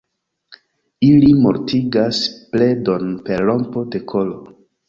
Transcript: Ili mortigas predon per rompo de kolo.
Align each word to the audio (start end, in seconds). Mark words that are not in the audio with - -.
Ili 1.07 1.29
mortigas 1.43 2.23
predon 2.57 3.15
per 3.29 3.47
rompo 3.51 3.89
de 3.93 4.07
kolo. 4.15 4.43